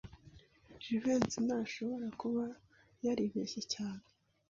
Jivency 0.81 1.37
ntashobora 1.47 2.07
kuba 2.21 2.43
yaribeshye 3.05 3.61
cyane. 3.73 4.03